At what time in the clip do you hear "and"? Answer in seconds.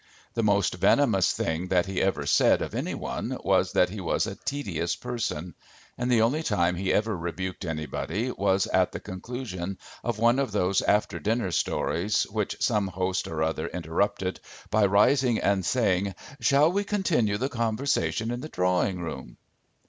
5.95-6.09, 15.37-15.63